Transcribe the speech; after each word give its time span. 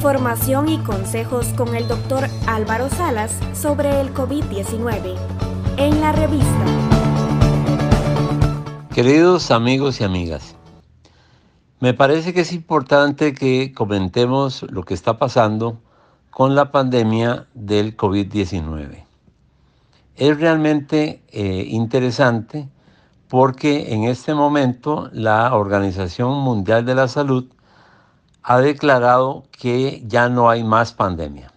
Información 0.00 0.70
y 0.70 0.78
consejos 0.78 1.48
con 1.58 1.76
el 1.76 1.86
doctor 1.86 2.24
Álvaro 2.46 2.88
Salas 2.88 3.38
sobre 3.52 4.00
el 4.00 4.14
COVID-19 4.14 5.14
en 5.76 6.00
la 6.00 6.12
revista. 6.12 6.64
Queridos 8.94 9.50
amigos 9.50 10.00
y 10.00 10.04
amigas, 10.04 10.56
me 11.80 11.92
parece 11.92 12.32
que 12.32 12.40
es 12.40 12.54
importante 12.54 13.34
que 13.34 13.74
comentemos 13.74 14.62
lo 14.70 14.84
que 14.84 14.94
está 14.94 15.18
pasando 15.18 15.82
con 16.30 16.54
la 16.54 16.72
pandemia 16.72 17.46
del 17.52 17.94
COVID-19. 17.94 19.04
Es 20.16 20.40
realmente 20.40 21.22
eh, 21.28 21.66
interesante 21.68 22.70
porque 23.28 23.92
en 23.92 24.04
este 24.04 24.32
momento 24.32 25.10
la 25.12 25.54
Organización 25.54 26.38
Mundial 26.38 26.86
de 26.86 26.94
la 26.94 27.06
Salud 27.06 27.48
ha 28.42 28.60
declarado 28.60 29.44
que 29.50 30.02
ya 30.06 30.28
no 30.28 30.48
hay 30.50 30.64
más 30.64 30.92
pandemia. 30.92 31.52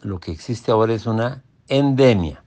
Lo 0.00 0.20
que 0.20 0.32
existe 0.32 0.70
ahora 0.70 0.94
es 0.94 1.06
una 1.06 1.42
endemia. 1.68 2.42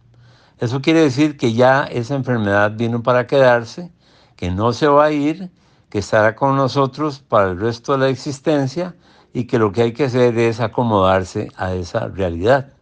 Eso 0.59 0.81
quiere 0.81 1.01
decir 1.01 1.37
que 1.37 1.53
ya 1.53 1.83
esa 1.83 2.15
enfermedad 2.15 2.73
vino 2.75 3.01
para 3.01 3.27
quedarse, 3.27 3.91
que 4.35 4.51
no 4.51 4.73
se 4.73 4.87
va 4.87 5.05
a 5.05 5.11
ir, 5.11 5.49
que 5.89 5.99
estará 5.99 6.35
con 6.35 6.55
nosotros 6.55 7.19
para 7.19 7.49
el 7.49 7.59
resto 7.59 7.93
de 7.93 7.99
la 7.99 8.09
existencia 8.09 8.95
y 9.33 9.45
que 9.45 9.59
lo 9.59 9.71
que 9.71 9.83
hay 9.83 9.93
que 9.93 10.05
hacer 10.05 10.37
es 10.37 10.59
acomodarse 10.59 11.49
a 11.55 11.73
esa 11.73 12.07
realidad. 12.07 12.73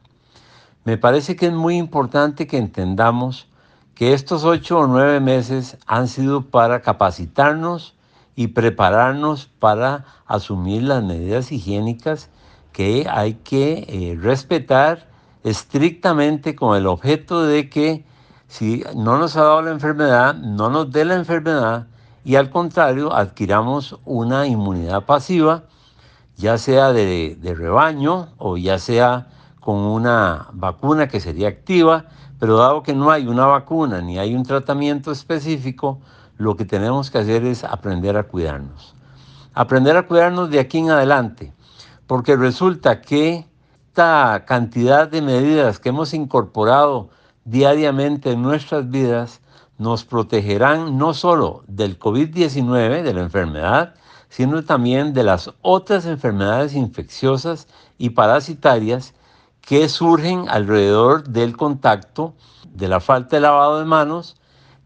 Me 0.83 0.97
parece 0.97 1.35
que 1.35 1.47
es 1.47 1.53
muy 1.53 1.77
importante 1.77 2.47
que 2.47 2.57
entendamos 2.57 3.47
que 3.93 4.13
estos 4.13 4.43
ocho 4.43 4.79
o 4.79 4.87
nueve 4.87 5.19
meses 5.19 5.77
han 5.85 6.07
sido 6.07 6.43
para 6.43 6.81
capacitarnos 6.81 7.96
y 8.37 8.49
prepararnos 8.49 9.47
para 9.47 10.05
asumir 10.27 10.83
las 10.83 11.03
medidas 11.03 11.51
higiénicas 11.51 12.29
que 12.71 13.07
hay 13.09 13.33
que 13.33 13.87
eh, 13.89 14.17
respetar 14.21 15.07
estrictamente 15.43 16.55
con 16.55 16.77
el 16.77 16.85
objeto 16.85 17.41
de 17.41 17.67
que 17.67 18.05
si 18.47 18.83
no 18.95 19.17
nos 19.17 19.35
ha 19.35 19.41
dado 19.41 19.63
la 19.63 19.71
enfermedad, 19.71 20.35
no 20.35 20.69
nos 20.69 20.91
dé 20.91 21.03
la 21.03 21.15
enfermedad 21.15 21.87
y 22.23 22.35
al 22.35 22.51
contrario 22.51 23.11
adquiramos 23.11 23.97
una 24.05 24.45
inmunidad 24.45 25.05
pasiva, 25.05 25.63
ya 26.35 26.59
sea 26.59 26.93
de, 26.93 27.35
de 27.41 27.55
rebaño 27.55 28.27
o 28.37 28.55
ya 28.57 28.77
sea 28.77 29.29
con 29.59 29.77
una 29.77 30.49
vacuna 30.53 31.07
que 31.07 31.19
sería 31.19 31.47
activa, 31.47 32.05
pero 32.39 32.57
dado 32.57 32.83
que 32.83 32.93
no 32.93 33.09
hay 33.09 33.25
una 33.25 33.47
vacuna 33.47 33.99
ni 34.01 34.19
hay 34.19 34.35
un 34.35 34.43
tratamiento 34.43 35.11
específico, 35.11 35.99
lo 36.37 36.55
que 36.55 36.65
tenemos 36.65 37.09
que 37.11 37.17
hacer 37.19 37.45
es 37.45 37.63
aprender 37.63 38.17
a 38.17 38.23
cuidarnos. 38.23 38.95
Aprender 39.53 39.97
a 39.97 40.07
cuidarnos 40.07 40.49
de 40.49 40.59
aquí 40.59 40.79
en 40.79 40.91
adelante, 40.91 41.53
porque 42.05 42.35
resulta 42.35 43.01
que 43.01 43.45
esta 43.87 44.45
cantidad 44.45 45.07
de 45.07 45.23
medidas 45.23 45.79
que 45.79 45.89
hemos 45.89 46.13
incorporado 46.13 47.09
diariamente 47.45 48.31
en 48.31 48.43
nuestras 48.43 48.87
vidas 48.91 49.41
nos 49.79 50.05
protegerán 50.05 50.99
no 50.99 51.15
solo 51.15 51.63
del 51.67 51.97
COVID-19, 51.97 53.01
de 53.01 53.13
la 53.13 53.21
enfermedad, 53.21 53.95
sino 54.29 54.63
también 54.63 55.13
de 55.13 55.23
las 55.23 55.51
otras 55.61 56.05
enfermedades 56.05 56.75
infecciosas 56.75 57.67
y 57.97 58.11
parasitarias 58.11 59.15
que 59.61 59.89
surgen 59.89 60.47
alrededor 60.49 61.27
del 61.27 61.57
contacto, 61.57 62.35
de 62.73 62.87
la 62.87 62.99
falta 62.99 63.37
de 63.37 63.41
lavado 63.41 63.79
de 63.79 63.85
manos 63.85 64.35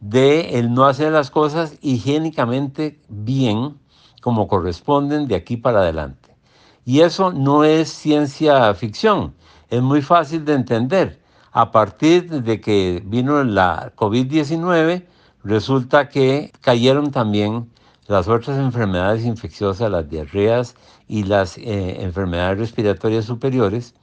de 0.01 0.59
el 0.59 0.73
no 0.73 0.85
hacer 0.85 1.13
las 1.13 1.31
cosas 1.31 1.77
higiénicamente 1.81 2.99
bien 3.07 3.77
como 4.21 4.47
corresponden 4.47 5.27
de 5.27 5.35
aquí 5.35 5.55
para 5.57 5.79
adelante. 5.79 6.35
Y 6.83 7.01
eso 7.01 7.31
no 7.31 7.63
es 7.63 7.89
ciencia 7.89 8.73
ficción, 8.73 9.33
es 9.69 9.81
muy 9.81 10.01
fácil 10.01 10.43
de 10.43 10.53
entender. 10.53 11.21
A 11.53 11.71
partir 11.71 12.43
de 12.43 12.61
que 12.61 13.03
vino 13.05 13.43
la 13.43 13.93
COVID-19, 13.95 15.05
resulta 15.43 16.09
que 16.09 16.51
cayeron 16.61 17.11
también 17.11 17.69
las 18.07 18.27
otras 18.27 18.57
enfermedades 18.57 19.25
infecciosas, 19.25 19.91
las 19.91 20.09
diarreas 20.09 20.75
y 21.07 21.23
las 21.23 21.57
eh, 21.57 22.01
enfermedades 22.01 22.57
respiratorias 22.59 23.25
superiores, 23.25 23.93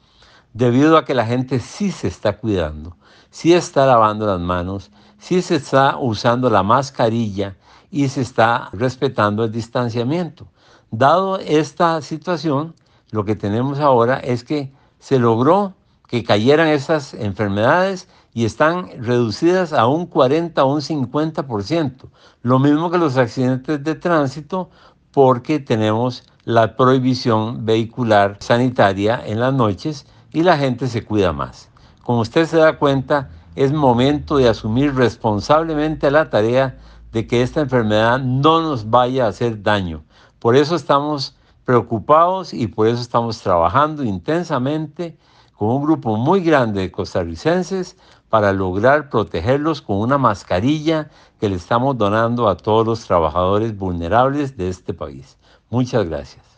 debido 0.52 0.96
a 0.96 1.04
que 1.04 1.14
la 1.14 1.26
gente 1.26 1.60
sí 1.60 1.90
se 1.90 2.08
está 2.08 2.38
cuidando, 2.38 2.96
sí 3.30 3.54
está 3.54 3.86
lavando 3.86 4.26
las 4.26 4.40
manos, 4.40 4.90
sí 5.18 5.42
se 5.42 5.56
está 5.56 5.96
usando 5.98 6.50
la 6.50 6.62
mascarilla 6.62 7.56
y 7.90 8.08
se 8.08 8.22
está 8.22 8.70
respetando 8.72 9.44
el 9.44 9.52
distanciamiento. 9.52 10.48
Dado 10.90 11.38
esta 11.38 12.00
situación, 12.00 12.74
lo 13.10 13.24
que 13.24 13.36
tenemos 13.36 13.78
ahora 13.78 14.18
es 14.18 14.44
que 14.44 14.72
se 14.98 15.18
logró 15.18 15.74
que 16.06 16.24
cayeran 16.24 16.68
esas 16.68 17.14
enfermedades 17.14 18.08
y 18.32 18.44
están 18.44 18.88
reducidas 19.02 19.72
a 19.72 19.86
un 19.86 20.06
40 20.06 20.64
o 20.64 20.72
un 20.72 20.80
50%. 20.80 22.08
Lo 22.42 22.58
mismo 22.58 22.90
que 22.90 22.98
los 22.98 23.16
accidentes 23.16 23.84
de 23.84 23.94
tránsito 23.94 24.70
porque 25.12 25.58
tenemos 25.58 26.24
la 26.44 26.76
prohibición 26.76 27.66
vehicular 27.66 28.36
sanitaria 28.40 29.20
en 29.24 29.40
las 29.40 29.52
noches 29.52 30.06
y 30.32 30.42
la 30.42 30.56
gente 30.56 30.88
se 30.88 31.04
cuida 31.04 31.32
más. 31.32 31.68
Como 32.02 32.20
usted 32.20 32.46
se 32.46 32.56
da 32.56 32.78
cuenta, 32.78 33.30
es 33.54 33.72
momento 33.72 34.36
de 34.36 34.48
asumir 34.48 34.94
responsablemente 34.94 36.10
la 36.10 36.30
tarea 36.30 36.78
de 37.12 37.26
que 37.26 37.42
esta 37.42 37.60
enfermedad 37.60 38.20
no 38.20 38.60
nos 38.60 38.88
vaya 38.88 39.24
a 39.24 39.28
hacer 39.28 39.62
daño. 39.62 40.04
Por 40.38 40.56
eso 40.56 40.76
estamos 40.76 41.36
preocupados 41.64 42.54
y 42.54 42.66
por 42.66 42.86
eso 42.86 43.00
estamos 43.00 43.40
trabajando 43.42 44.04
intensamente 44.04 45.18
con 45.56 45.70
un 45.70 45.82
grupo 45.82 46.16
muy 46.16 46.40
grande 46.40 46.82
de 46.82 46.92
costarricenses 46.92 47.96
para 48.28 48.52
lograr 48.52 49.08
protegerlos 49.10 49.82
con 49.82 49.98
una 49.98 50.18
mascarilla 50.18 51.10
que 51.40 51.48
le 51.48 51.56
estamos 51.56 51.98
donando 51.98 52.48
a 52.48 52.56
todos 52.56 52.86
los 52.86 53.04
trabajadores 53.04 53.76
vulnerables 53.76 54.56
de 54.56 54.68
este 54.68 54.94
país. 54.94 55.36
Muchas 55.70 56.06
gracias. 56.06 56.57